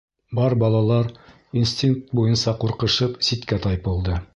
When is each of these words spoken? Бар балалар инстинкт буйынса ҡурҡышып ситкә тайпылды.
Бар 0.37 0.55
балалар 0.63 1.11
инстинкт 1.63 2.17
буйынса 2.21 2.55
ҡурҡышып 2.65 3.25
ситкә 3.31 3.63
тайпылды. 3.69 4.23